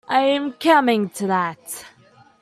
[0.09, 1.85] Iâm coming to that.